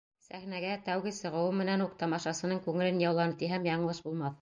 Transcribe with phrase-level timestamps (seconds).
[0.27, 4.39] Сәхнәгә тәүге сығыуы менән үк тамашасының күңелен яуланы тиһәм, яңылыш булмаҫ.